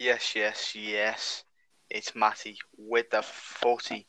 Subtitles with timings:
[0.00, 1.42] Yes, yes, yes.
[1.90, 4.06] It's Matty with the 40.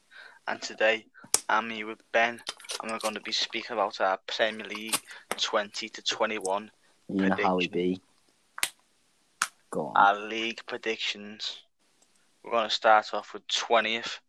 [0.47, 1.07] And today
[1.49, 2.39] I'm here with Ben.
[2.83, 4.99] And we're going to be speaking about our Premier League
[5.37, 6.69] 20 to 21.
[7.07, 7.99] You know how we be.
[9.71, 9.97] Go on.
[9.97, 11.63] Our league predictions.
[12.43, 14.19] We're going to start off with 20th.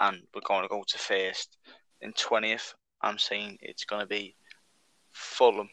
[0.00, 1.58] And we're going to go to first.
[2.00, 4.34] In 20th, I'm saying it's going to be
[5.12, 5.68] Fulham.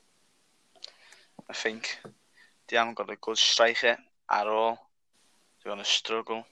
[1.49, 1.97] I think
[2.67, 3.97] they haven't got a good striker
[4.29, 4.90] at all.
[5.63, 6.45] They're going to struggle.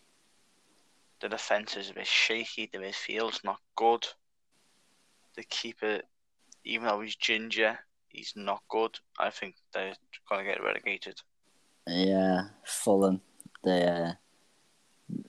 [1.21, 2.69] The defence is a bit shaky.
[2.71, 4.07] The midfield's not good.
[5.35, 6.01] The keeper,
[6.63, 8.97] even though he's ginger, he's not good.
[9.17, 9.95] I think they're
[10.29, 11.19] going to get relegated.
[11.87, 13.21] yeah, Fulham.
[13.63, 14.13] They uh,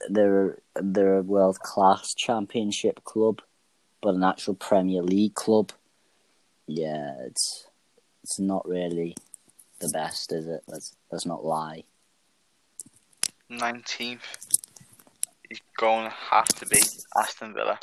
[0.09, 3.41] they're they're a world class championship club,
[4.03, 5.73] but an actual Premier League club.
[6.67, 7.67] Yeah, it's
[8.23, 9.17] it's not really
[9.81, 10.63] the best, is it?
[10.69, 11.85] Let's let's not lie.
[13.51, 14.23] 19th
[15.51, 16.81] is going to have to be
[17.17, 17.79] Aston Villa.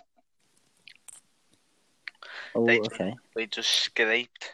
[2.56, 3.14] Oh, They- okay.
[3.36, 4.54] They just scraped,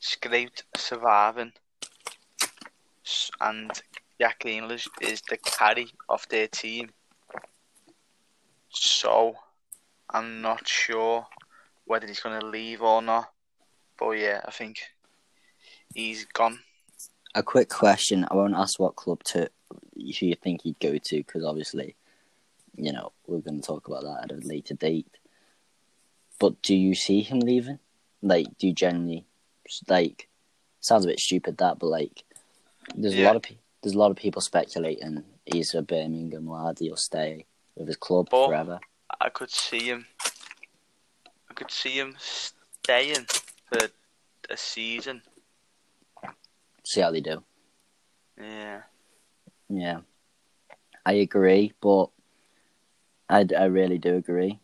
[0.00, 1.52] scraped surviving,
[3.40, 3.70] and
[4.20, 6.90] Jack Grealish is the carry of their team.
[8.70, 9.36] So,
[10.10, 11.26] I'm not sure
[11.84, 13.32] whether he's going to leave or not.
[13.98, 14.80] But yeah, I think
[15.94, 16.58] he's gone.
[17.34, 18.26] A quick question.
[18.30, 19.50] I won't ask what club to
[19.96, 21.96] you think he'd go to because obviously,
[22.76, 25.06] you know, we're going to talk about that at a later date.
[26.38, 27.78] But do you see him leaving?
[28.22, 29.24] Like, do you genuinely
[29.88, 30.28] like?
[30.80, 32.24] Sounds a bit stupid that, but like,
[32.94, 36.78] there's a lot of pe- there's a lot of people speculating he's a Birmingham lad.
[36.78, 38.80] He'll stay with his club But- forever.
[39.20, 40.06] I could see him.
[41.50, 43.26] I could see him staying
[43.70, 43.88] for
[44.48, 45.22] a season.
[46.84, 47.42] See how they do.
[48.40, 48.82] Yeah.
[49.74, 50.00] Yeah,
[51.06, 52.10] I agree, but
[53.28, 54.60] I, I really do agree.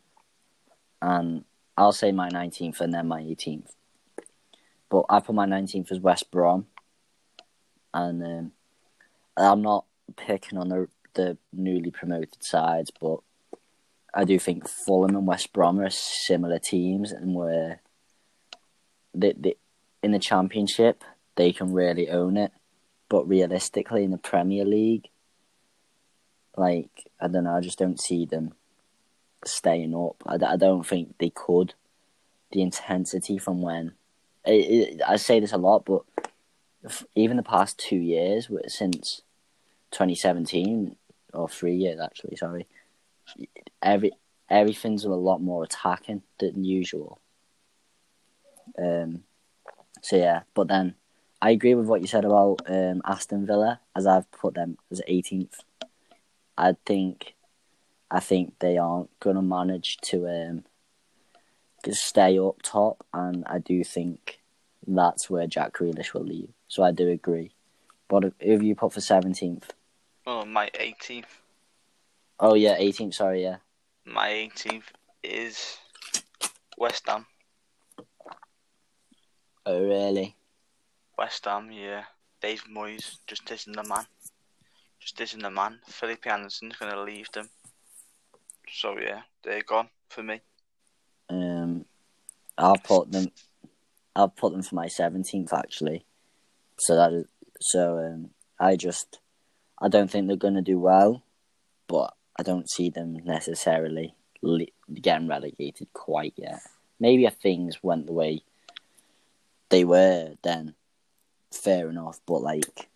[1.00, 1.44] And
[1.78, 3.70] I'll say my 19th and then my 18th.
[4.90, 6.66] But I put my 19th as West Brom.
[7.94, 8.52] And um,
[9.36, 9.86] I'm not
[10.16, 13.20] picking on the, the newly promoted sides, but
[14.12, 17.80] I do think Fulham and West Brom are similar teams and where
[19.14, 19.56] they, they,
[20.02, 21.02] in the Championship,
[21.38, 22.52] they can really own it
[23.08, 25.08] but realistically in the Premier League,
[26.56, 28.54] like I don't know, I just don't see them
[29.44, 30.16] staying up.
[30.26, 31.74] I, I don't think they could.
[32.52, 33.92] The intensity from when
[34.44, 36.02] it, it, I say this a lot, but
[37.14, 39.22] even the past two years, since
[39.90, 40.96] 2017
[41.34, 42.66] or three years actually, sorry,
[43.82, 44.12] every
[44.48, 47.20] everything's a lot more attacking than usual.
[48.78, 49.24] Um.
[50.00, 50.94] So yeah, but then
[51.40, 55.00] I agree with what you said about um, Aston Villa, as I've put them as
[55.08, 55.54] 18th.
[56.56, 57.34] I think,
[58.10, 60.64] I think they aren't gonna manage to um,
[61.84, 64.40] just stay up top, and I do think
[64.86, 66.50] that's where Jack Grealish will leave.
[66.66, 67.52] So I do agree.
[68.08, 69.70] But if- who have you put for 17th?
[70.26, 71.40] Oh, my 18th.
[72.40, 73.14] Oh yeah, 18th.
[73.14, 73.56] Sorry, yeah.
[74.04, 74.84] My 18th
[75.22, 75.78] is
[76.76, 77.26] West Ham.
[79.66, 80.36] Oh really?
[81.18, 82.04] West Ham, yeah.
[82.40, 84.06] Dave Moyes just isn't the man.
[85.00, 85.80] Just isn't the man.
[85.88, 87.50] Felipe Anderson's going to leave them.
[88.72, 90.40] So, yeah, they're gone for me.
[91.28, 91.84] Um,
[92.56, 93.26] I'll put them.
[94.16, 96.04] I'll put them for my seventeenth actually.
[96.78, 97.26] So that is
[97.60, 97.98] so.
[97.98, 99.20] Um, I just,
[99.80, 101.22] I don't think they're gonna do well,
[101.86, 106.60] but I don't see them necessarily le- getting relegated quite yet.
[106.98, 108.42] Maybe if things went the way
[109.68, 110.74] they were, then
[111.52, 112.20] fair enough.
[112.26, 112.88] But like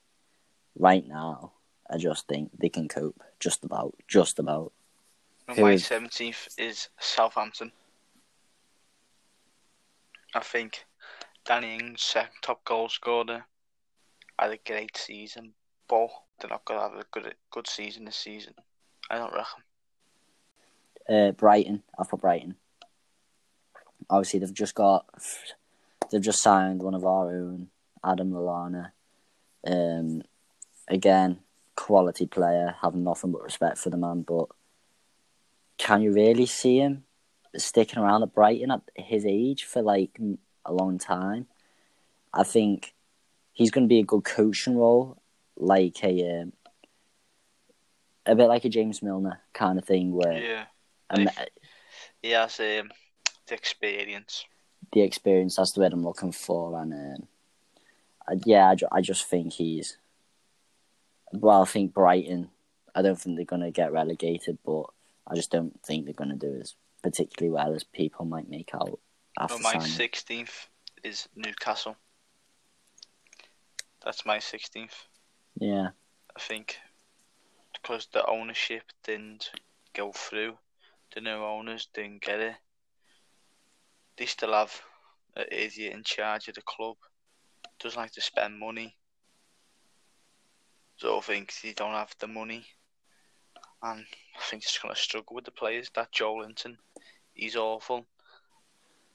[0.79, 1.53] right now,
[1.91, 3.23] I just think they can cope.
[3.41, 4.73] Just about, just about.
[5.49, 7.73] And my 17th is Southampton.
[10.35, 10.85] I think
[11.45, 13.45] Danny Ings, second top goal scorer,
[14.39, 15.53] had a great season,
[15.89, 16.09] but
[16.41, 18.55] they're not going to have a good good season this season.
[19.11, 19.63] I don't reckon.
[21.09, 21.83] Uh, Brighton.
[21.99, 22.57] I've put Brighton.
[24.09, 25.07] Obviously, they've just got,
[26.11, 27.69] they've just signed one of our own,
[28.05, 28.91] Adam Lallana.
[29.67, 30.23] Um,
[30.89, 31.39] again,
[31.77, 32.77] quality player.
[32.83, 34.47] Have nothing but respect for the man, but
[35.79, 37.05] can you really see him
[37.57, 40.19] sticking around at Brighton at his age for like
[40.65, 41.47] a long time?
[42.33, 42.95] I think
[43.53, 45.21] he's going to be a good coaching role,
[45.57, 46.53] like a um,
[48.25, 50.65] a bit like a James Milner kind of thing, where Yeah.
[51.11, 51.31] and
[52.23, 52.91] He has um,
[53.47, 54.45] the experience.
[54.93, 55.57] the experience.
[55.57, 56.81] That's the word I'm looking for.
[56.81, 57.29] And um,
[58.31, 59.99] Uh, yeah, I, ju- I just think he's
[61.33, 62.51] well, I think Brighton.
[62.95, 64.85] I don't think they're going to get relegated, but
[65.27, 68.71] I just don't think they're going to do as particularly well as people might make
[68.75, 68.99] out
[69.39, 70.69] after No, my sixteenth
[71.03, 71.97] is Newcastle.
[74.05, 74.95] That's my sixteenth.
[75.59, 75.89] Yeah,
[76.37, 76.79] I think
[77.73, 79.51] because the ownership didn't
[79.95, 80.57] go through,
[81.15, 82.55] the new owners didn't get it.
[84.17, 84.79] They still have
[85.35, 86.97] an idiot in charge of the club.
[87.83, 88.97] Doesn't like to spend money.
[90.97, 92.65] So I think they don't have the money.
[93.83, 94.05] And
[94.37, 95.91] I think he's going to struggle with the players.
[95.95, 96.77] That Joelinton,
[97.35, 98.07] he's awful.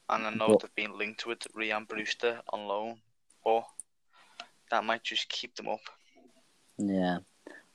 [0.09, 3.01] And I know But- they've been linked with Rhian Brewster on loan,
[3.43, 3.63] but
[4.69, 5.79] that might just keep them up.
[6.77, 7.19] yeah.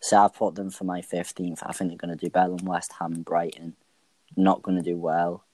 [0.00, 1.62] So I put them for my fifteenth.
[1.64, 3.76] I think they're going to do better than West Ham and Brighton.
[4.36, 5.44] Not going to do well.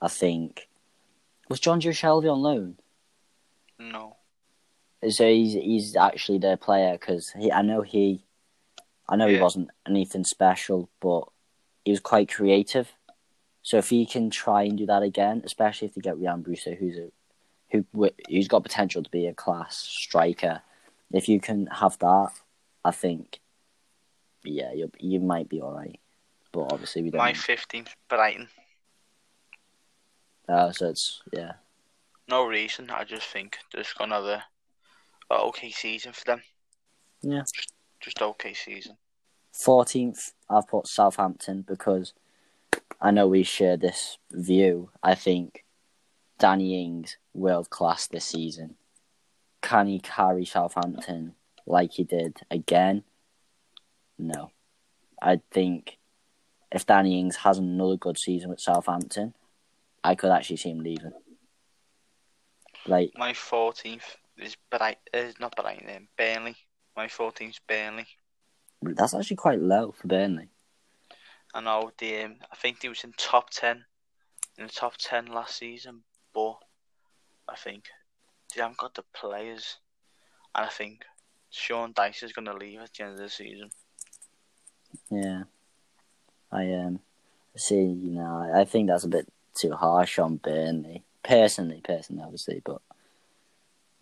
[0.00, 0.68] I think.
[1.48, 2.78] Was Jonjo Shelvey on loan?
[3.78, 4.16] No.
[5.10, 7.50] So he's he's actually their player because he.
[7.50, 8.24] I know he.
[9.08, 11.24] I know he wasn't anything special, but
[11.84, 12.92] he was quite creative.
[13.62, 16.74] So if he can try and do that again, especially if they get Rhian Brewster,
[16.74, 17.10] who's a
[17.70, 17.84] who
[18.28, 20.62] who's got potential to be a class striker,
[21.12, 22.30] if you can have that,
[22.84, 23.40] I think,
[24.44, 25.98] yeah, you you might be all right.
[26.52, 27.18] But obviously we don't.
[27.18, 27.32] My.
[27.32, 28.48] 15th, Brighton.
[30.48, 31.52] Uh, so it's yeah,
[32.28, 32.90] No reason.
[32.90, 34.44] I just think they're just going to have a, a
[35.40, 36.42] okay season for them.
[37.22, 37.42] Yeah.
[37.54, 38.96] Just, just okay season.
[39.52, 42.14] Fourteenth, I've put Southampton because
[43.00, 44.90] I know we share this view.
[45.02, 45.64] I think
[46.38, 48.76] Danny Ings world class this season.
[49.60, 51.34] Can he carry Southampton
[51.66, 53.04] like he did again?
[54.18, 54.50] No.
[55.20, 55.98] I think
[56.72, 59.34] if Danny Ings has another good season with Southampton,
[60.02, 61.12] I could actually see him leaving.
[62.86, 66.56] Like My 14th is Bright, is not Brighton, um, Burnley.
[66.96, 68.06] My 14th is Burnley.
[68.82, 70.48] that's actually quite low for Burnley.
[71.54, 73.84] I know the, um, I think he was in top 10,
[74.58, 76.02] in the top 10 last season,
[76.34, 76.56] but
[77.48, 77.84] I think
[78.54, 79.78] they haven't got the players.
[80.54, 81.04] And I think
[81.50, 83.70] Sean Dyche is going to leave at the end of the season.
[85.10, 85.44] Yeah,
[86.50, 87.00] I um
[87.56, 87.82] see.
[87.82, 91.02] You know, I think that's a bit too harsh on Burnley.
[91.22, 92.80] Personally, personally, obviously, but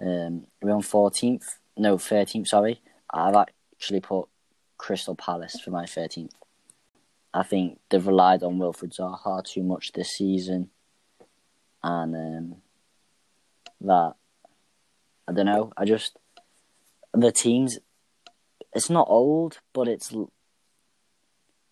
[0.02, 1.58] um, we're on fourteenth.
[1.76, 2.48] No, thirteenth.
[2.48, 2.80] Sorry,
[3.12, 4.28] I've actually put
[4.78, 6.34] Crystal Palace for my thirteenth.
[7.32, 10.70] I think they've relied on Wilfred Zaha too much this season,
[11.82, 12.56] and um,
[13.82, 14.14] that
[15.28, 15.72] I don't know.
[15.76, 16.16] I just
[17.12, 17.78] the teams.
[18.72, 20.14] It's not old, but it's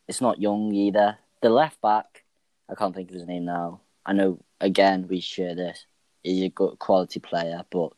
[0.07, 1.19] it's not young either.
[1.43, 2.25] The left back,
[2.69, 3.81] I can't think of his name now.
[4.05, 5.87] I know again we share this.
[6.23, 7.93] He's a good quality player, but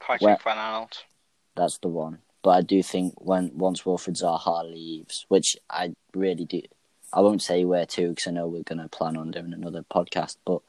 [0.00, 1.02] Patrick Well- Van Aanholt.
[1.56, 2.22] that's the one.
[2.42, 6.62] But I do think when once Wilfred Zaha leaves, which I really do,
[7.12, 9.82] I won't say where to because I know we're going to plan on doing another
[9.82, 10.36] podcast.
[10.44, 10.60] But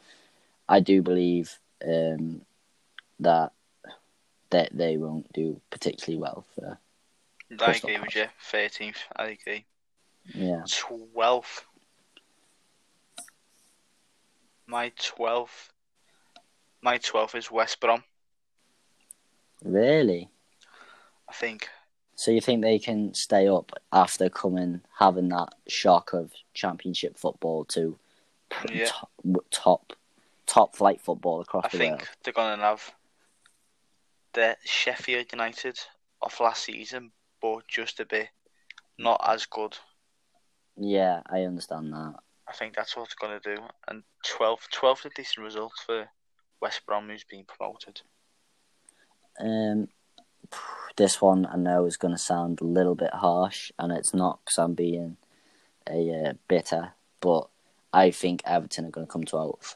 [0.68, 2.42] I do believe um,
[3.20, 3.52] that
[4.50, 6.80] that they won't do particularly well for
[7.62, 8.26] I agree with you.
[8.52, 9.66] 13th, I agree.
[10.34, 10.62] yeah.
[10.66, 11.62] 12th.
[14.66, 15.70] My 12th.
[16.82, 18.04] My 12th is West Brom.
[19.64, 20.30] Really.
[21.28, 21.70] I think.
[22.16, 27.66] So you think they can stay up after coming having that shock of championship football
[27.66, 27.98] to
[28.70, 28.88] Yeah.
[28.88, 29.12] top,
[29.52, 29.94] top
[30.46, 31.94] top flight football across I the world?
[31.94, 32.94] I think they're going to have
[34.34, 35.80] the Sheffield United
[36.22, 37.12] of last season,
[37.42, 38.30] but just a bit
[38.98, 39.78] not as good.
[40.76, 42.16] Yeah, I understand that.
[42.48, 43.62] I think that's what it's going to do.
[43.88, 46.10] And 12th, 12th a decent result for
[46.62, 48.02] West Brom, who's been promoted.
[49.40, 49.88] Um,
[50.98, 54.40] this one I know is going to sound a little bit harsh, and it's not
[54.44, 55.18] because I'm being
[55.90, 57.48] a uh, bitter, but
[57.94, 59.76] I think Everton are going to come 12th.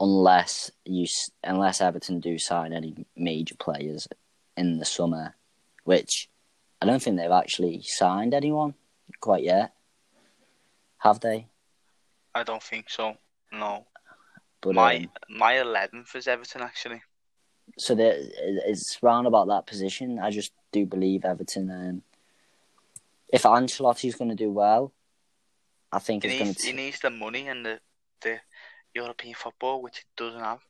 [0.00, 1.06] Unless you,
[1.44, 4.08] unless Everton do sign any major players
[4.56, 5.36] in the summer,
[5.84, 6.28] which
[6.80, 8.74] I don't think they've actually signed anyone
[9.20, 9.72] quite yet.
[10.98, 11.46] Have they?
[12.34, 13.16] I don't think so.
[13.52, 13.86] No.
[14.60, 17.02] But my um, my 11th is Everton, actually.
[17.78, 20.18] So there, it's round about that position.
[20.18, 21.70] I just do believe Everton.
[21.70, 22.02] Um,
[23.32, 24.92] if Ancelotti's going to do well,
[25.90, 27.80] I think He it's needs, he needs the money and the,
[28.20, 28.40] the
[28.94, 30.60] European football, which he doesn't have.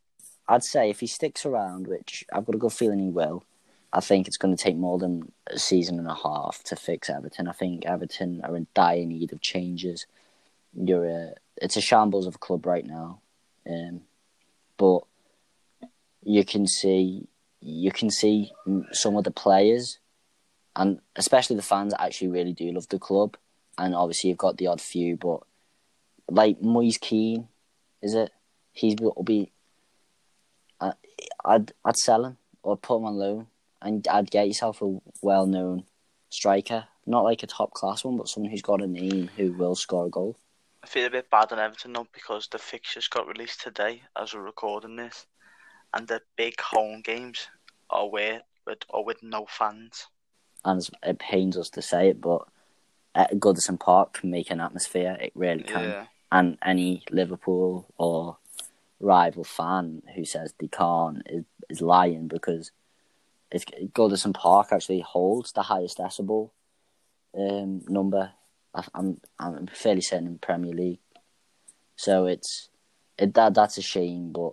[0.48, 3.44] I'd say if he sticks around, which I've got a good feeling he will,
[3.92, 7.10] I think it's going to take more than a season and a half to fix
[7.10, 7.46] Everton.
[7.46, 10.06] I think Everton are in dire need of changes.
[10.74, 13.20] You're a, it's a shambles of a club right now,
[13.68, 14.00] um,
[14.78, 15.00] but
[16.22, 17.28] you can see
[17.60, 18.52] you can see
[18.92, 19.98] some of the players
[20.74, 23.36] and especially the fans actually really do love the club.
[23.78, 25.40] And obviously, you've got the odd few, but
[26.28, 27.48] like Moise Kean,
[28.02, 28.30] is it?
[28.72, 29.50] He's will be.
[30.80, 30.92] I,
[31.44, 33.46] I'd I'd sell him or put him on loan,
[33.80, 35.84] and I'd get yourself a well-known
[36.30, 40.06] striker, not like a top-class one, but someone who's got a name who will score
[40.06, 40.36] a goal.
[40.84, 44.34] I feel a bit bad on Everton now because the fixtures got released today as
[44.34, 45.26] we're recording this,
[45.94, 47.48] and the big home games
[47.90, 48.42] are with
[48.90, 50.06] are with no fans.
[50.64, 52.46] And it pains us to say it, but
[53.14, 55.16] at Goodison Park can make an atmosphere.
[55.20, 55.82] It really can.
[55.82, 56.06] Yeah.
[56.30, 58.38] And any Liverpool or
[59.00, 62.70] rival fan who says they can't is, is lying because
[63.50, 66.50] it's Goodison Park actually holds the highest decibel
[67.36, 68.30] um, number.
[68.74, 71.00] I, I'm I'm fairly certain in Premier League,
[71.96, 72.70] so it's
[73.18, 74.32] it that that's a shame.
[74.32, 74.52] But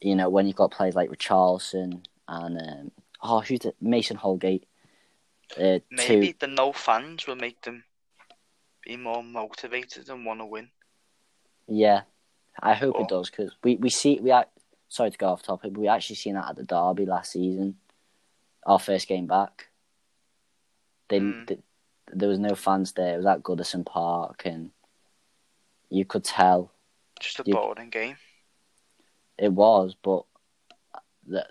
[0.00, 2.90] you know when you've got players like Richarlison and um,
[3.22, 4.66] oh who's the, Mason Holgate,
[5.58, 7.84] uh, Maybe two the no fans will make them
[8.84, 10.68] be more motivated and want to win.
[11.66, 12.02] yeah,
[12.60, 14.46] I hope it does because we we see we are
[14.88, 17.76] sorry to go off topic, but we actually seen that at the derby last season,
[18.66, 19.68] our first game back.
[21.08, 21.46] They, Mm.
[21.46, 21.60] th
[22.12, 23.14] there was no fans there.
[23.14, 24.70] It was at Goodison Park, and
[25.90, 26.70] you could tell
[27.20, 28.16] Just a You- boring game.
[29.38, 30.24] It was, but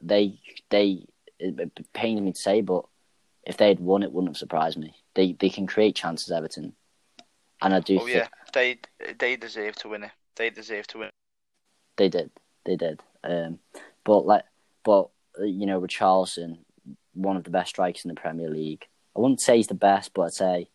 [0.02, 1.06] they they
[1.40, 2.86] it, pains me to say, but
[3.46, 4.96] if they had won, it wouldn't have surprised me.
[5.16, 6.74] They they can create chances, Everton,
[7.62, 8.80] and I do Oh yeah, they
[9.20, 10.12] they deserve to win it.
[10.36, 11.10] They deserve to win.
[11.98, 12.32] they did,
[12.66, 13.02] they did.
[13.24, 13.60] Um,
[14.04, 14.44] but like,
[14.84, 15.10] but
[15.40, 16.60] uh, you know, Richarlison,
[17.14, 18.88] one of the best strikers in the Premier League.
[19.16, 20.70] I wouldn't say he's the best, but I'd say,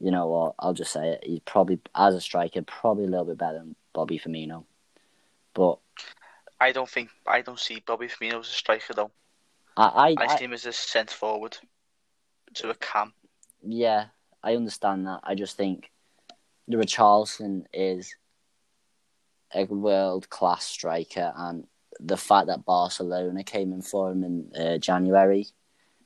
[0.00, 0.54] you know what?
[0.58, 1.20] I'll just say it.
[1.24, 4.64] He's probably as a striker, probably a little bit better than Bobby Firmino.
[5.54, 5.78] But
[6.64, 9.10] I don't think I don't see Bobby Firmino as a striker though.
[9.76, 11.58] I, I, I see him as a centre forward
[12.54, 13.12] to a cam.
[13.62, 14.06] Yeah,
[14.42, 15.20] I understand that.
[15.24, 15.90] I just think
[16.66, 18.16] the Richarlison is
[19.54, 21.66] a world class striker, and
[22.00, 25.48] the fact that Barcelona came in for him in uh, January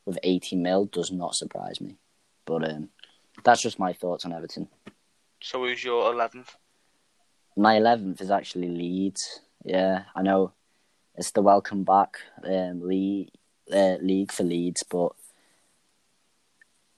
[0.06, 1.98] with 80 mil does not surprise me.
[2.46, 2.88] But um,
[3.44, 4.66] that's just my thoughts on Everton.
[5.40, 6.56] So who's your eleventh?
[7.56, 9.40] My 11th is actually Leeds.
[9.64, 10.52] Yeah, I know
[11.14, 13.30] it's the welcome back um, league,
[13.72, 15.12] uh, league for Leeds, but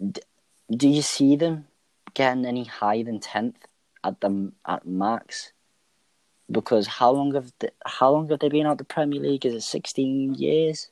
[0.00, 0.21] d-
[0.71, 1.67] do you see them
[2.14, 3.57] getting any higher than 10th
[4.05, 5.52] at the at max?
[6.50, 9.47] Because how long have they, how long have they been out the Premier League?
[9.47, 10.90] Is it 16 years?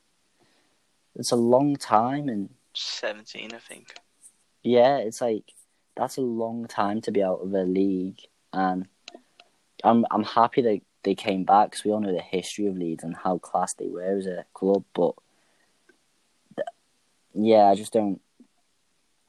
[1.16, 3.94] It's a long time, and Seventeen, I think.
[4.62, 5.52] yeah, it's like
[5.96, 8.20] that's a long time to be out of a league,
[8.52, 8.86] and
[9.82, 13.02] I'm I'm happy that they came back because we all know the history of Leeds
[13.02, 14.84] and how class they were as a club.
[14.92, 15.14] But
[17.32, 18.20] yeah, I just don't.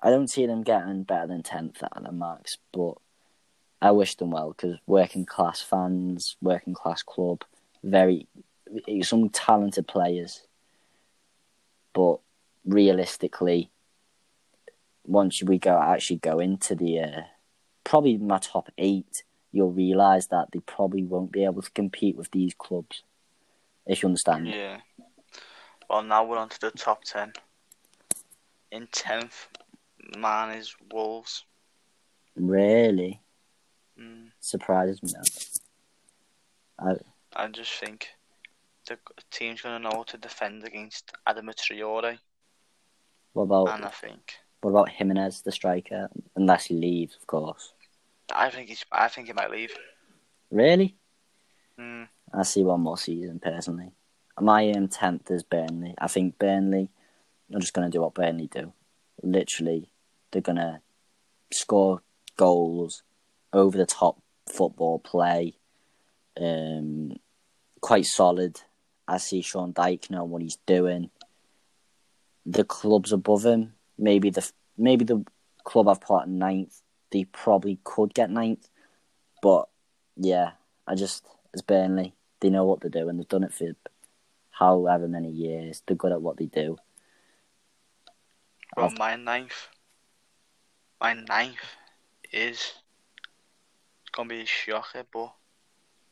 [0.01, 2.95] I don't see them getting better than tenth at the max, but
[3.81, 7.43] I wish them well because working class fans, working class club,
[7.81, 8.27] very
[9.01, 10.41] some talented players,
[11.93, 12.19] but
[12.65, 13.71] realistically,
[15.05, 17.21] once we go actually go into the uh,
[17.85, 22.31] probably my top eight, you'll realise that they probably won't be able to compete with
[22.31, 23.03] these clubs.
[23.85, 24.47] If you understand.
[24.47, 24.81] Yeah.
[25.89, 27.33] Well, now we're on to the top ten.
[28.71, 29.47] In tenth,
[30.17, 31.45] man is Wolves.
[32.35, 33.21] Really
[33.99, 35.11] Mm, surprises me.
[36.77, 37.01] That.
[37.35, 38.07] I just think
[38.87, 38.97] the
[39.29, 42.17] team's going to know how to defend against Adam Traore,
[43.33, 46.09] What about and I think what about Jimenez, the striker?
[46.35, 47.73] Unless he leaves, of course.
[48.33, 49.73] I think he's I think he might leave.
[50.51, 50.95] Really?
[51.79, 53.91] Mm, I see one more season personally.
[54.39, 55.95] My um, tenth is Burnley.
[55.97, 56.89] I think Burnley
[57.53, 58.73] are just going to do what Burnley do.
[59.21, 59.89] Literally,
[60.31, 60.81] they're going to
[61.51, 62.01] score
[62.37, 63.03] goals,
[63.51, 65.55] over the top football play,
[66.39, 67.13] um,
[67.81, 68.61] quite solid.
[69.07, 71.09] I see Sean Dyche know what he's doing.
[72.45, 75.25] The clubs above him, maybe the maybe the
[75.63, 76.81] club I've put ninth,
[77.11, 78.67] they probably could get ninth,
[79.41, 79.67] but
[80.15, 80.51] yeah,
[80.87, 82.13] I just it's Burnley.
[82.39, 83.17] They know what they're doing.
[83.17, 83.71] They've done it for
[84.51, 85.81] however many years.
[85.85, 86.77] They're good at what they do.
[88.77, 89.67] well, my ninth,
[91.01, 91.57] my ninth
[92.31, 92.73] is
[94.01, 95.33] it's gonna be a shocker, but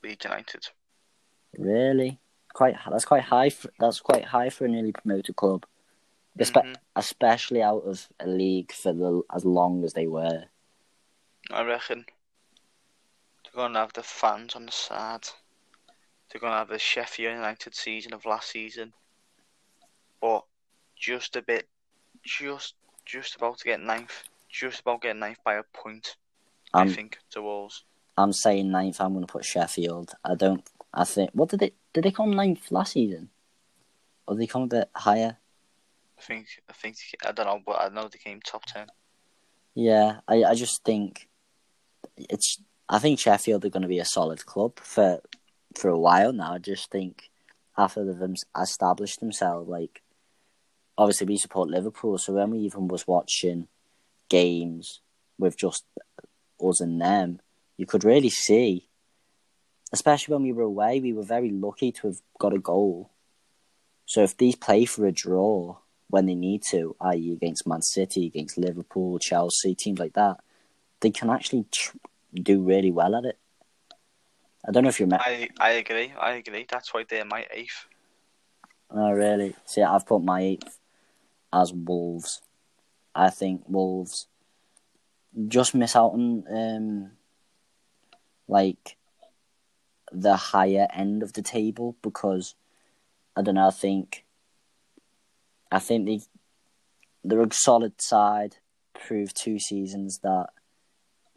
[0.04, 0.68] Leeds United.
[1.58, 2.20] Really,
[2.54, 3.50] quite that's quite high.
[3.50, 5.66] For, that's quite high for a newly promoted club,
[6.40, 6.76] Espe- Mhm.
[6.96, 10.46] especially out of a league for the as long as they were.
[11.52, 12.06] I reckon
[13.44, 15.28] they're gonna have the fans on the side.
[16.30, 18.94] They're gonna have the Sheffield United season of last season,
[20.22, 20.44] but
[20.96, 21.68] just a bit,
[22.24, 22.76] just
[23.06, 24.24] just about to get ninth.
[24.50, 26.18] Just about getting ninth by a point.
[26.74, 27.84] I I'm think to Wolves.
[28.18, 29.00] I'm saying ninth.
[29.00, 30.12] I'm going to put Sheffield.
[30.24, 30.68] I don't.
[30.94, 31.32] I think.
[31.34, 33.30] What did they did they come ninth last season?
[34.26, 35.38] Or did they come a bit higher?
[36.18, 38.88] I think I think I don't know, but I know they came top ten.
[39.76, 41.28] Yeah, I I just think
[42.18, 42.62] it's.
[42.90, 45.22] I think Sheffield are going to be a solid club for
[45.76, 46.54] for a while now.
[46.54, 47.30] I just think
[47.78, 50.02] after they've established themselves, like
[50.98, 53.68] obviously we support Liverpool, so when we even was watching
[54.30, 55.02] games
[55.38, 55.84] with just
[56.60, 57.40] us and them,
[57.78, 58.90] you could really see,
[59.94, 63.12] especially when we were away, we were very lucky to have got a goal.
[64.06, 65.78] So if these play for a draw
[66.10, 70.40] when they need to, i.e., against Man City, against Liverpool, Chelsea, teams like that,
[71.02, 71.98] they can actually tr-
[72.34, 73.38] do really well at it.
[74.68, 75.24] I don't know if you remember.
[75.26, 76.12] I I agree.
[76.20, 76.66] I agree.
[76.70, 77.86] That's why they're my eighth.
[78.90, 79.56] Oh, really?
[79.66, 80.80] See, I've put my eighth
[81.54, 82.42] as Wolves.
[83.14, 84.28] I think Wolves
[85.48, 87.12] just miss out on um,
[88.48, 88.98] like
[90.12, 92.56] the higher end of the table because
[93.36, 93.68] I don't know.
[93.68, 94.26] I think
[95.72, 96.22] I think they
[97.24, 98.58] they're a solid side.
[98.94, 100.48] Proved two seasons that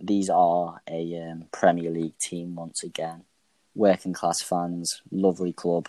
[0.00, 3.24] these are a um, Premier League team once again.
[3.74, 5.88] Working class fans, lovely club,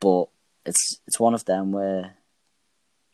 [0.00, 0.26] but
[0.64, 2.14] it's it's one of them where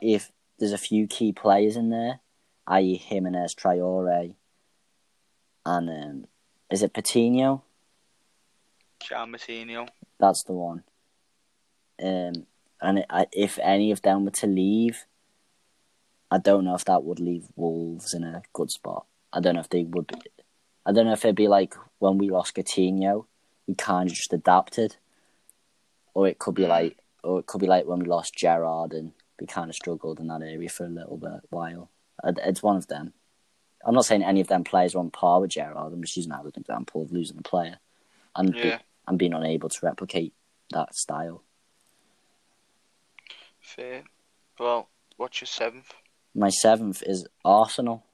[0.00, 2.20] if there's a few key players in there,
[2.66, 2.96] i.e.
[2.96, 4.34] Jimenez, Traore,
[5.64, 6.26] and um,
[6.70, 7.62] is it Patino?
[9.02, 9.88] João Moutinho.
[10.18, 10.84] That's the one.
[12.02, 12.46] Um,
[12.82, 15.06] and it, I, if any of them were to leave,
[16.30, 19.06] I don't know if that would leave Wolves in a good spot.
[19.32, 20.06] I don't know if they would.
[20.06, 20.16] Be,
[20.84, 23.26] I don't know if it'd be like when we lost Coutinho,
[23.66, 24.96] we kind of just adapted,
[26.14, 26.70] or it could be hmm.
[26.70, 30.20] like, or it could be like when we lost Gerrard and we kind of struggled
[30.20, 31.90] in that area for a little bit while.
[32.24, 33.12] It's one of them.
[33.84, 35.92] I'm not saying any of them players are on par with Gerrard.
[35.92, 37.78] I'm just using that as an example of losing a player
[38.36, 38.78] and Yeah.
[38.78, 40.34] be, and being unable to replicate
[40.70, 41.42] that style.
[43.60, 44.04] Fair.
[44.58, 45.92] Well, what's your seventh?
[46.34, 48.04] My seventh is Arsenal.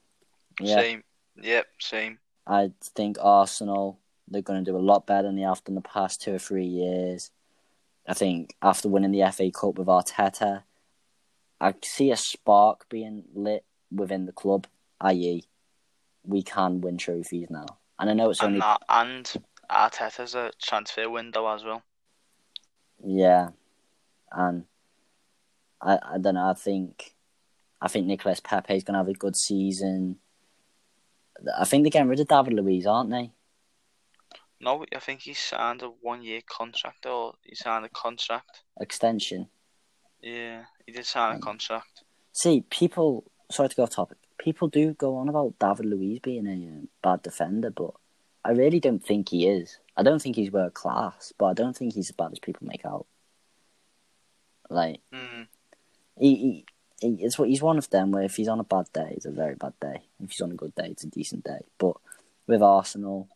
[0.61, 1.05] Yeah, Same.
[1.41, 2.19] Yep, same.
[2.47, 5.81] I think Arsenal they're going to do a lot better than they have done the
[5.81, 7.31] past two or three years.
[8.09, 10.65] I think after winning the FA Cup with Arteta,
[11.61, 14.67] I see a spark being lit within the club.
[15.01, 15.45] I.e.,
[16.25, 19.33] we can win trophies now, and I know it's And only that, and
[19.71, 21.83] Arteta's a transfer window as well.
[23.05, 23.51] yeah,
[24.33, 24.65] and
[25.81, 26.51] I I don't know.
[26.51, 27.15] I think
[27.81, 30.19] I think Nicolas Pepe is going to have a good season.
[31.59, 33.31] I think they're getting rid of David Luiz, aren't they?
[34.61, 38.63] No, I think he signed a one-year contract, or he signed a contract.
[38.81, 39.49] Extension.
[40.23, 42.03] Yeah, he did sign a contract.
[42.33, 43.31] See, people.
[43.51, 44.19] Sorry to go off topic.
[44.39, 47.93] People do go on about David Luiz being a um, bad defender, but
[48.45, 49.79] I really don't think he is.
[49.97, 52.67] I don't think he's world class, but I don't think he's as bad as people
[52.67, 53.07] make out.
[54.69, 55.47] Like Mm.
[56.19, 56.67] he, he
[57.03, 59.31] it's what he's one of them where if he's on a bad day, it's a
[59.31, 60.03] very bad day.
[60.23, 61.61] If he's on a good day, it's a decent day.
[61.79, 61.97] But
[62.47, 63.29] with Arsenal,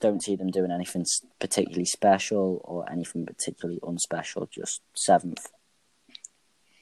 [0.00, 1.06] don't see them doing anything
[1.38, 4.48] particularly special or anything particularly unspecial.
[4.50, 5.48] Just seventh.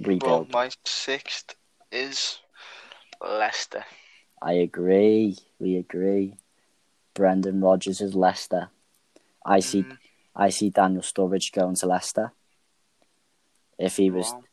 [0.00, 0.52] Well, Rebuild.
[0.52, 1.54] my sixth
[1.92, 2.38] is
[3.20, 3.84] Leicester.
[4.42, 5.36] I agree.
[5.58, 6.36] We agree.
[7.14, 8.70] Brendan Rodgers is Leicester.
[9.44, 9.82] I see.
[9.82, 9.98] Mm,
[10.34, 12.32] I see Daniel Sturridge going to Leicester.
[13.78, 14.44] If he was, wow.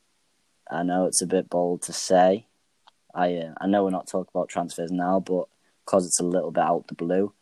[0.70, 2.46] I know it's a bit bold to say.
[3.14, 5.46] I uh, I know we're not talking about transfers now, but
[5.84, 7.32] because it's a little bit out the blue,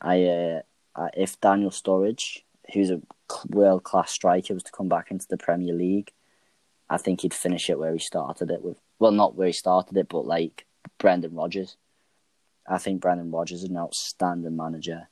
[0.00, 0.62] I, uh,
[0.96, 3.00] I if Daniel Sturridge, who's a
[3.48, 6.12] world class striker, was to come back into the Premier League,
[6.88, 8.78] I think he'd finish it where he started it with.
[8.98, 10.66] Well, not where he started it, but like
[10.98, 11.76] Brendan Rodgers.
[12.66, 15.08] I think Brendan Rodgers is an outstanding manager,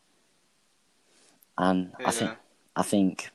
[1.56, 2.32] and I think
[2.74, 3.30] I think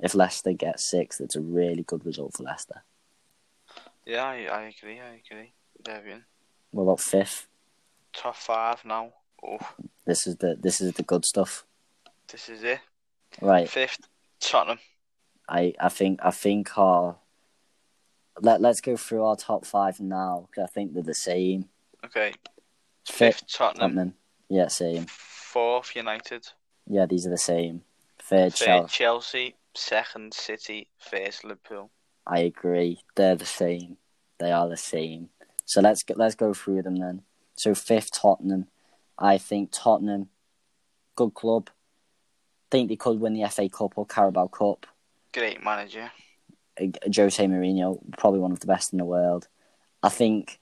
[0.00, 2.82] if Leicester get sixth, it's a really good result for Leicester.
[4.06, 5.00] Yeah, I, I agree.
[5.00, 5.52] I agree
[5.88, 6.24] everything.
[6.70, 7.46] What about fifth?
[8.12, 9.12] Top five now.
[9.42, 9.58] Oh,
[10.06, 11.64] This is the this is the good stuff,
[12.30, 12.80] this is it.
[13.40, 13.68] right?
[13.68, 14.00] Fifth,
[14.40, 14.78] Tottenham.
[15.48, 17.16] I I think I think our
[18.40, 21.68] let let's go through our top five now because I think they're the same.
[22.04, 22.32] Okay,
[23.04, 23.90] Fifth, fifth Tottenham.
[23.90, 24.14] Tottenham,
[24.48, 25.06] yeah, same.
[25.08, 26.46] Fourth United.
[26.86, 27.82] Yeah, these are the same.
[28.18, 28.88] Third, Third Chelsea.
[28.94, 29.54] Chelsea.
[29.76, 30.86] Second City.
[30.98, 31.90] First Liverpool.
[32.26, 33.00] I agree.
[33.16, 33.98] They're the same.
[34.38, 35.28] They are the same.
[35.64, 37.22] So let's go, let's go through them then.
[37.54, 38.66] So fifth Tottenham.
[39.18, 40.28] I think Tottenham,
[41.16, 41.70] good club.
[42.70, 44.86] Think they could win the FA Cup or Carabao Cup.
[45.32, 46.10] Great manager.
[46.78, 49.46] Jose Mourinho, probably one of the best in the world.
[50.02, 50.58] I think,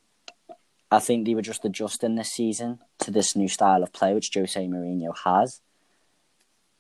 [0.91, 4.31] I think they were just adjusting this season to this new style of play which
[4.35, 5.63] Jose Mourinho has,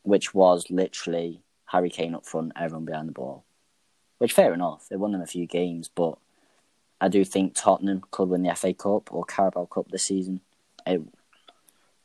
[0.02, 3.46] which was literally Harry Kane up front, everyone behind the ball.
[4.22, 6.16] Which fair enough, they won them a few games, but
[7.00, 10.40] I do think Tottenham could win the FA Cup or Carabao Cup this season.
[10.86, 11.02] It,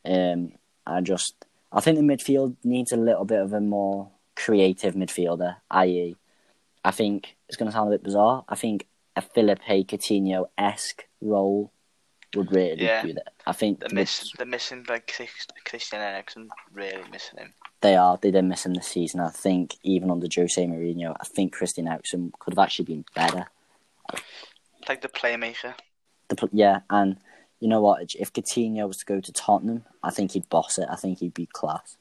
[0.04, 0.54] um,
[0.88, 5.58] I just, I think the midfield needs a little bit of a more creative midfielder,
[5.70, 6.16] i.e.,
[6.84, 8.44] I think it's going to sound a bit bizarre.
[8.50, 11.72] I think a Philippe Coutinho esque role
[12.36, 13.04] would really Yeah.
[13.04, 13.34] do that.
[13.46, 15.06] I think They're, miss, they're missing like
[15.66, 17.54] Christian Eriksen, really missing him.
[17.88, 18.18] They are.
[18.22, 19.22] They did miss him this season.
[19.22, 23.46] I think even under Jose Mourinho, I think Christian Eriksen could have actually been better.
[24.90, 25.74] Like the playmaker.
[26.28, 27.18] The, yeah, and
[27.62, 28.14] you know what?
[28.20, 30.88] If Coutinho was to go to Tottenham, I think he'd boss it.
[30.92, 31.96] I think he'd be class.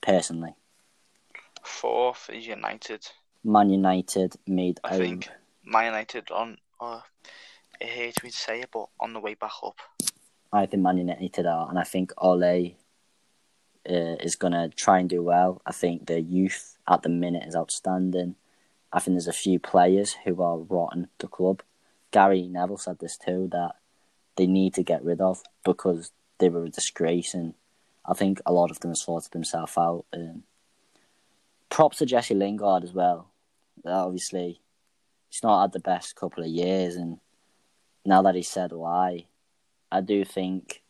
[0.00, 0.54] Personally,
[1.62, 3.06] Fourth is United.
[3.44, 5.28] Man United made I a think
[5.64, 6.56] Man United on.
[6.80, 7.00] Uh,
[7.78, 9.78] it hurts me to say it, but on the way back up.
[10.50, 12.74] I think Man United are, and I think Ole
[13.88, 15.62] uh, is going to try and do well.
[15.66, 18.36] I think the youth at the minute is outstanding.
[18.92, 21.62] I think there's a few players who are rotten the club.
[22.10, 23.76] Gary Neville said this too that
[24.36, 27.54] they need to get rid of because they were a disgrace, and
[28.04, 30.04] I think a lot of them sorted themselves out.
[30.12, 30.44] Um,
[31.68, 33.28] props to Jesse Lingard as well.
[33.84, 34.60] Obviously,
[35.28, 37.18] he's not had the best couple of years, and
[38.04, 39.26] now that he's said why,
[39.90, 40.82] I do think,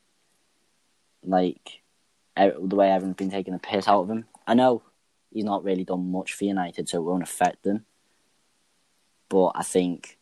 [1.23, 1.83] like,
[2.37, 4.27] the way everyone's been taking the piss out of him.
[4.47, 4.83] I know
[5.31, 7.85] he's not really done much for United, so it won't affect them.
[9.29, 10.19] But I think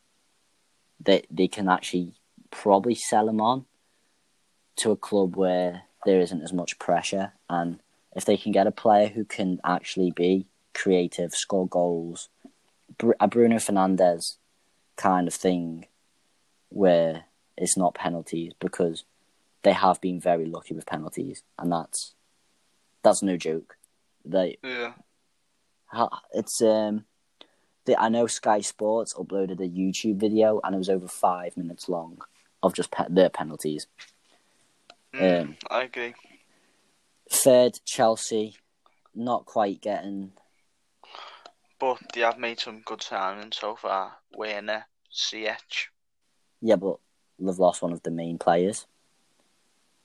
[1.01, 2.15] that they can actually
[2.51, 3.67] probably sell him on
[4.77, 7.33] to a club where there isn't as much pressure.
[7.51, 7.81] And
[8.15, 12.29] if they can get a player who can actually be creative, score goals,
[13.21, 14.37] a Bruno Fernandes
[14.97, 15.87] kind of thing,
[16.69, 17.25] where
[17.57, 19.05] it's not penalties because
[19.65, 22.15] they have been very lucky with penalties, and that's
[23.03, 23.77] that's no joke.
[24.25, 24.95] They Yeah.
[26.33, 27.05] it's um,
[27.85, 31.89] the, I know Sky Sports uploaded a YouTube video and it was over five minutes
[31.89, 32.19] long
[32.63, 33.87] of just pe- their penalties.
[35.13, 36.15] Mm, Um, I agree.
[37.31, 38.57] Third, Chelsea,
[39.15, 40.33] not quite getting.
[41.79, 44.17] But they have made some good signings so far.
[44.35, 45.91] Werner, CH.
[46.63, 46.97] Yeah, but
[47.39, 48.87] they've lost one of the main players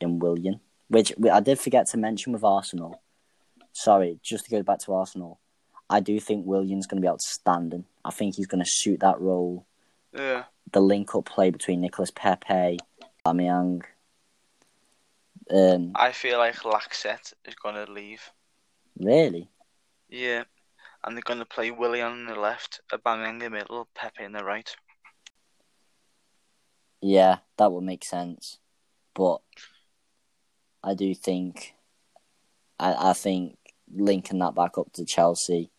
[0.01, 3.01] in Willian, which I did forget to mention with Arsenal.
[3.71, 5.39] Sorry, just to go back to Arsenal,
[5.89, 7.85] I do think Willian's going to be outstanding.
[8.05, 9.65] I think he's going to suit that role.
[10.13, 10.43] Yeah.
[10.71, 12.77] The link up play between Nicolas Pepe,
[13.25, 13.81] Aubameyang.
[15.51, 18.21] Um, I feel like Lacazette is going to leave.
[18.99, 19.49] really,
[20.09, 20.43] Yeah.
[21.03, 24.33] And they're going to play Willian on the left, Aubameyang in the middle, Pepe in
[24.33, 24.75] the right.
[27.01, 28.59] yeah, that would make sense.
[29.13, 29.41] But
[30.83, 31.75] I do think,
[32.79, 33.57] I, I think
[33.93, 35.71] linking that back up to Chelsea,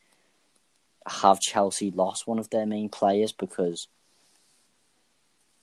[1.06, 3.88] have Chelsea lost one of their main players because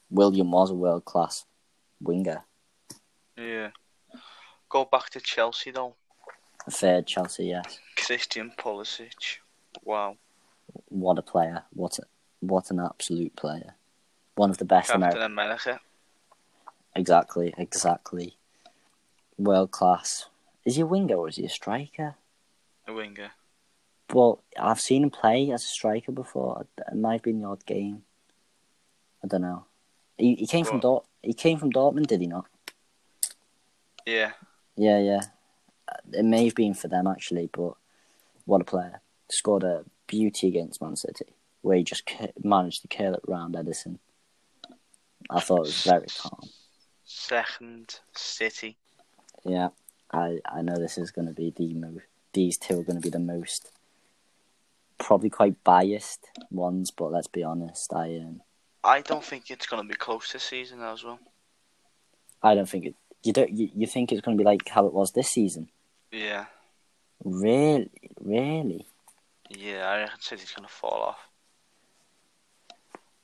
[0.10, 1.46] Willian was a world class
[2.02, 2.44] winger.
[3.38, 3.70] Yeah.
[4.70, 5.96] Go back to Chelsea though.
[6.70, 7.80] Third Chelsea, yes.
[7.96, 9.38] Christian Pulisic.
[9.84, 10.18] Wow.
[10.90, 11.64] What a player!
[11.72, 12.04] What a,
[12.42, 13.76] what an absolute player!
[14.36, 15.22] One of the best Captain.
[15.22, 15.80] America.
[16.96, 18.36] Exactly, exactly.
[19.38, 20.30] World class.
[20.66, 22.16] Is he a winger or is he a striker?
[22.88, 23.32] A winger.
[24.14, 26.66] Well, I've seen him play as a striker before.
[26.78, 28.04] It might have been the odd game.
[29.24, 29.66] I don't know.
[30.18, 30.82] He, he came from What?
[30.82, 31.06] Dort.
[31.22, 32.46] He came from Dortmund, did he not?
[34.06, 34.32] Yeah.
[34.76, 35.22] Yeah, yeah.
[36.14, 37.74] It may have been for them actually, but
[38.46, 39.02] what a player!
[39.30, 41.26] Scored a beauty against Man City,
[41.62, 42.10] where he just
[42.44, 44.00] managed to curl it round Ederson.
[45.30, 46.50] I thought it was very calm.
[47.04, 48.78] Second, City.
[49.44, 49.70] Yeah,
[50.12, 52.06] I I know this is going to be the most.
[52.34, 53.72] These two are going to be the most,
[54.98, 56.92] probably quite biased ones.
[56.92, 58.42] But let's be honest, I um,
[58.84, 61.20] I don't think it's going to be close this season as well.
[62.44, 62.96] I don't think it.
[63.24, 63.52] You don't.
[63.52, 65.70] You, you think it's going to be like how it was this season?
[66.12, 66.46] Yeah.
[67.24, 67.90] Really,
[68.22, 68.86] really.
[69.50, 71.20] Yeah, I reckon City's going to fall off.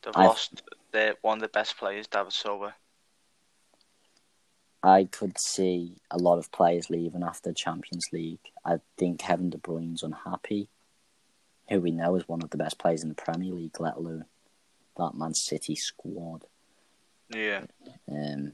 [0.01, 2.75] They've I- lost their, one of the best players, David Silva.
[4.83, 8.51] I could see a lot of players leaving after Champions League.
[8.65, 10.67] I think Kevin De Bruyne's unhappy,
[11.69, 14.25] who we know is one of the best players in the Premier League, let alone
[14.97, 16.45] that Man City squad.
[17.29, 17.63] Yeah.
[18.11, 18.53] Um,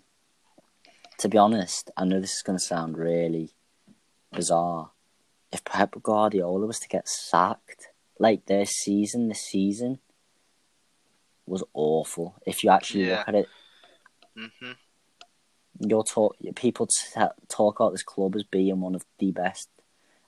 [1.18, 3.56] to be honest, I know this is going to sound really
[4.32, 4.92] bizarre.
[5.52, 7.88] If Pep Guardiola was to get sacked,
[8.20, 9.98] like their season this season
[11.48, 12.36] was awful.
[12.46, 13.18] If you actually Yeah.
[13.18, 13.50] look at it,
[14.38, 14.78] Mhm.
[15.80, 19.70] You're talk people t- talk about this club as being one of the best,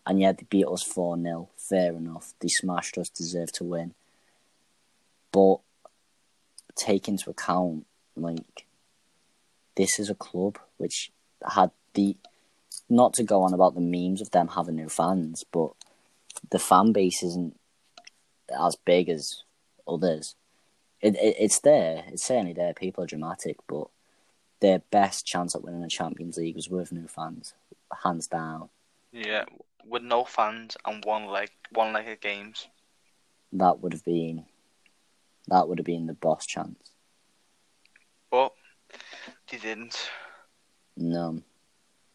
[0.06, 3.94] and yet they beat us four 0 Fair enough, they smashed us, deserve to win.
[5.32, 5.58] But
[6.76, 7.86] take into account,
[8.16, 8.66] like,
[9.76, 11.12] this is a club which
[11.50, 12.16] had the
[12.90, 15.72] not to go on about the memes of them having no fans, but
[16.50, 17.58] the fan base isn't
[18.60, 19.44] as big as
[19.88, 20.36] others.
[21.02, 22.04] It, it it's there.
[22.10, 22.74] It's certainly there.
[22.74, 23.88] People are dramatic, but
[24.62, 27.54] their best chance at winning a Champions League was with no fans,
[28.04, 28.70] hands down.
[29.12, 29.46] Yeah,
[29.86, 32.68] with no fans and one leg, one leg of games.
[33.54, 34.46] That would have been,
[35.48, 36.92] that would have been the boss chance.
[38.30, 38.54] But
[39.50, 40.10] they didn't.
[40.96, 41.42] No,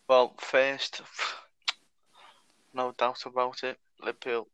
[0.09, 1.02] Well, first,
[2.74, 3.78] no doubt about it.
[4.00, 4.48] Liverpool.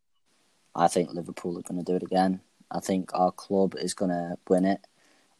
[0.74, 2.40] I think Liverpool are going to do it again.
[2.70, 4.80] I think our club is going to win it.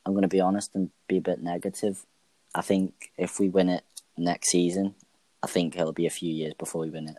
[0.05, 2.05] I'm going to be honest and be a bit negative.
[2.55, 3.85] I think if we win it
[4.17, 4.95] next season,
[5.43, 7.19] I think it'll be a few years before we win it.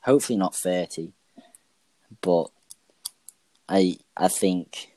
[0.00, 1.12] Hopefully not 30,
[2.20, 2.46] but
[3.68, 4.92] I I think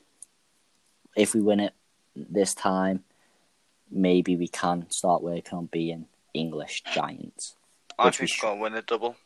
[1.16, 1.74] if we win it
[2.14, 3.04] this time,
[3.90, 7.54] maybe we can start working on being English giants.
[7.98, 9.16] I Which we think sh- we're going to win a double.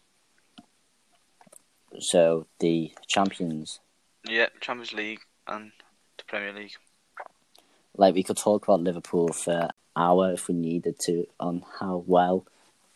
[1.99, 3.81] So the champions
[4.27, 5.73] Yeah, Champions League and
[6.17, 6.77] the Premier League.
[7.97, 12.47] like we could talk about Liverpool for hour if we needed to on how well,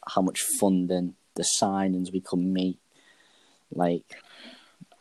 [0.07, 2.79] how much funding, the signings we could make.
[3.71, 4.23] Like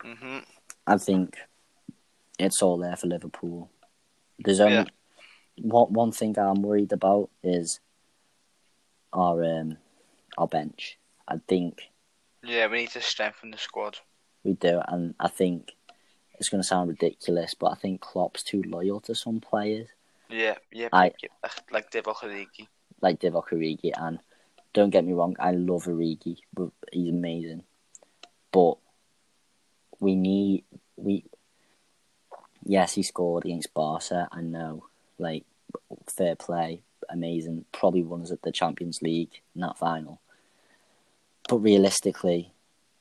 [0.02, 0.40] hmm
[0.88, 1.38] I think
[2.40, 3.70] it's all there for Liverpool.
[4.40, 4.86] There's only Yeah.
[5.58, 7.80] one one thing I'm worried about is
[9.14, 9.78] our um
[10.38, 10.98] our bench.
[11.28, 11.90] I think
[12.44, 13.98] Yeah, we need to strengthen the squad.
[14.44, 15.74] we do, and I think
[16.40, 19.88] it's going to sound ridiculous, but I think Klopp's too loyal to some players.
[20.30, 22.68] Yeah, yeah, I- yeah, like Divock Origi.
[23.02, 24.20] like Divock Origi, and
[24.74, 27.64] don't get me wrong, I love Origi, but he's amazing.
[28.52, 28.78] But
[30.00, 30.64] we need
[30.98, 31.26] we.
[32.64, 34.28] Yes, he scored against Barca.
[34.32, 34.86] I know,
[35.20, 35.44] like
[36.08, 37.66] fair play, amazing.
[37.72, 40.20] Probably won us at the Champions League in that final.
[41.48, 42.52] But realistically,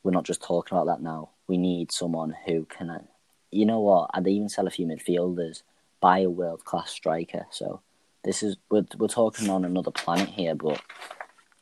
[0.02, 1.30] we're not just talking about that now.
[1.46, 3.08] We need someone who can.
[3.50, 4.10] You know what?
[4.12, 5.62] I'd even sell a few midfielders,
[6.04, 7.46] buy a world class striker.
[7.50, 7.80] So
[8.24, 10.78] this is we're we're talking on another planet here, but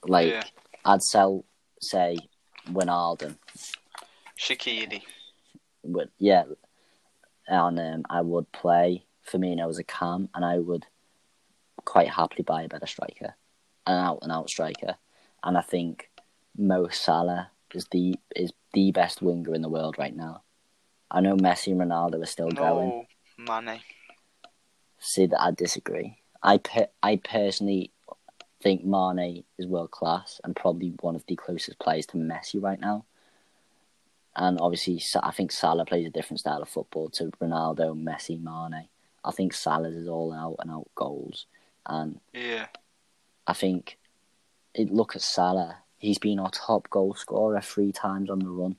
[0.05, 0.43] like Yeah.
[0.85, 1.45] I'd sell
[1.81, 2.17] say
[2.67, 3.37] Wijnaldum,
[4.37, 5.03] Shaqiri.
[5.85, 6.45] but yeah,
[7.47, 10.87] and um, I would play Firmino as a cam, and I would
[11.85, 13.35] quite happily buy a better striker,
[13.87, 14.97] an out and out striker,
[15.45, 16.11] and I think
[16.59, 20.43] Mo Salah is the is the best winger in the world right now.
[21.13, 23.07] I know Messi and Ronaldo are still going.
[23.39, 23.81] No, Mane.
[25.05, 26.19] See that I disagree.
[26.43, 27.91] I per- I personally
[28.61, 32.79] think Mane is world class and probably one of the closest players to Messi right
[32.79, 33.05] now.
[34.37, 38.89] And obviously, I think Salah plays a different style of football to Ronaldo, Messi, Mane.
[39.25, 41.47] I think Salah's is all out and out goals,
[41.87, 42.67] and Yeah,
[43.47, 43.99] I think
[44.75, 45.79] it, look at Salah.
[45.99, 48.77] He's been our top goal scorer three times on the run,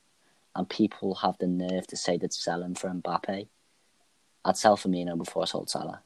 [0.56, 3.46] and people have the nerve to say they'd sell him for Mbappe.
[4.44, 6.02] I'd sell Firmino before I sold Salah.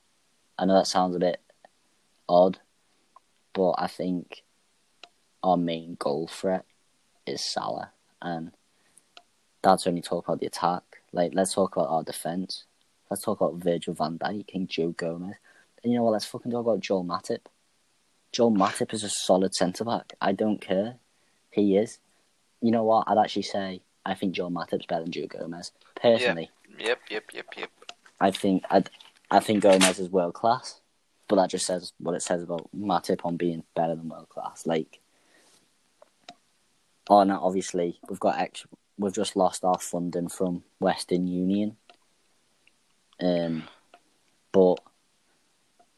[0.58, 1.40] I know that sounds a bit
[2.28, 2.58] odd,
[3.52, 4.42] but I think
[5.42, 6.64] our main goal threat
[7.26, 8.52] is Salah, and
[9.62, 10.82] that's when you talk about the attack.
[11.12, 12.64] Like, let's talk about our defense.
[13.10, 15.36] Let's talk about Virgil van Dijk and Joe Gomez.
[15.82, 16.12] And you know what?
[16.12, 17.46] Let's fucking talk about Joel Matip.
[18.32, 20.12] Joel Matip is a solid centre back.
[20.20, 20.96] I don't care.
[21.50, 21.98] He is.
[22.60, 23.04] You know what?
[23.08, 25.72] I'd actually say I think Joel Matip's better than Joe Gomez.
[25.94, 27.70] Personally, yep, yep, yep, yep.
[28.20, 28.82] I think i
[29.30, 30.80] I think Gomez is world class,
[31.28, 34.66] but that just says what it says about Matip on being better than world class.
[34.66, 35.00] Like,
[37.08, 41.76] oh no, obviously we've got ex- we've just lost our funding from Western Union.
[43.20, 43.64] Um,
[44.52, 44.76] but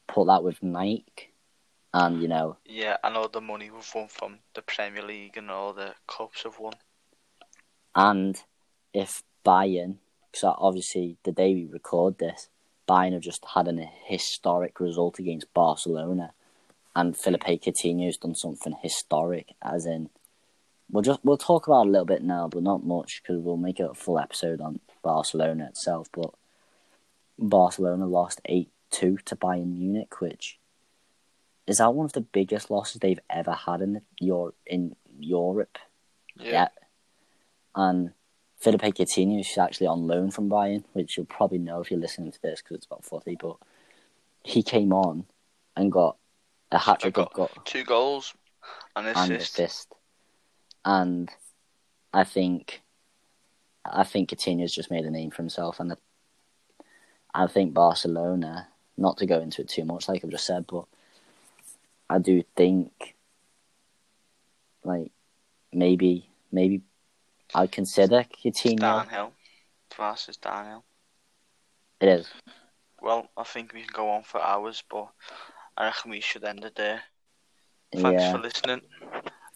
[0.07, 1.31] put that with Nike,
[1.93, 5.49] and you know Yeah, and all the money we've won from the Premier League and
[5.49, 6.73] all the cups have won.
[7.95, 8.41] And
[8.93, 9.97] if Bayern,
[10.31, 12.49] because obviously the day we record this,
[12.87, 16.33] Bayern have just had an historic result against Barcelona,
[16.95, 20.09] and Philippe Coutinho's done something historic, as in.
[20.89, 23.79] We'll just we'll talk about a little bit now, but not much because we'll make
[23.79, 26.09] a full episode on Barcelona itself.
[26.11, 26.31] But
[27.39, 30.59] Barcelona lost eight two to Bayern Munich, which
[31.65, 35.77] is that one of the biggest losses they've ever had in the, your in Europe
[36.35, 36.51] Yeah.
[36.51, 36.67] yeah.
[37.73, 38.11] And
[38.61, 42.31] Philippe Coutinho is actually on loan from Bayern, which you'll probably know if you're listening
[42.31, 43.35] to this because it's about footy.
[43.35, 43.57] But
[44.43, 45.25] he came on
[45.75, 46.17] and got
[46.71, 48.35] a hat trick got of go- two goals
[48.95, 49.59] and an and assist.
[49.59, 49.95] assist,
[50.85, 51.29] and
[52.13, 52.81] I think
[53.83, 55.97] I think Coutinho's just made a name for himself, and
[57.33, 58.67] I think Barcelona.
[58.97, 60.83] Not to go into it too much, like I've just said, but
[62.07, 63.15] I do think,
[64.83, 65.11] like,
[65.71, 66.81] maybe maybe
[67.53, 68.79] I'd consider Coutinho.
[68.79, 69.33] Downhill.
[69.91, 70.83] For us, it's downhill.
[71.99, 72.27] It is.
[73.01, 75.09] Well, I think we can go on for hours, but
[75.77, 77.01] I reckon we should end it there.
[77.93, 78.81] Thanks yeah, for listening.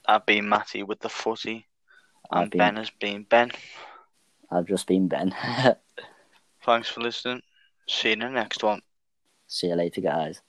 [0.08, 1.66] I've been Matty with the footy,
[2.32, 3.52] and been- Ben has been Ben.
[4.52, 5.34] I've just been Ben.
[6.66, 7.42] Thanks for listening.
[7.88, 8.82] See you in the next one.
[9.48, 10.42] See you later, guys.